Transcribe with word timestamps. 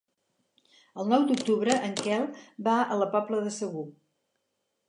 El 1.03 1.07
nou 1.11 1.25
d'octubre 1.31 1.77
en 1.89 1.93
Quel 2.01 2.25
va 2.69 2.79
a 2.97 3.01
la 3.03 3.09
Pobla 3.15 3.47
de 3.49 3.55
Segur. 3.59 3.89